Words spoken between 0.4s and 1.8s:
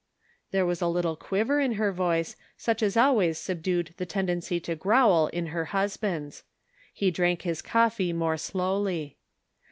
There was a little quiver in